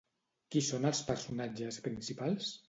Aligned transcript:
Qui 0.55 0.63
són 0.67 0.87
els 0.91 1.01
personatges 1.11 1.79
principals? 1.91 2.51